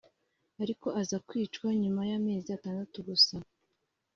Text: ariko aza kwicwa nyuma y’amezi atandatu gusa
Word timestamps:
ariko 0.63 0.87
aza 1.01 1.17
kwicwa 1.27 1.67
nyuma 1.81 2.01
y’amezi 2.09 2.49
atandatu 2.57 2.97
gusa 3.07 3.35